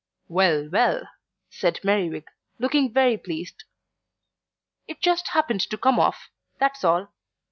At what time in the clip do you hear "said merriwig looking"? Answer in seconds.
1.51-2.91